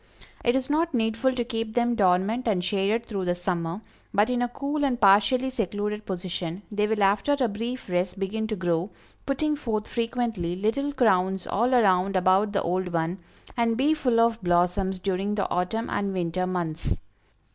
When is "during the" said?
14.97-15.47